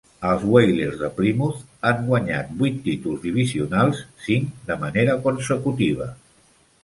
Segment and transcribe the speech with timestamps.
[0.27, 6.09] Els Whalers de Plymouth han guanyat vuit títols divisionals, cinc de manera consecutiva.